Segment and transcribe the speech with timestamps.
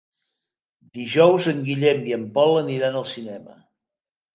[1.01, 3.61] Dijous en Guillem i en Pol aniran al cinema.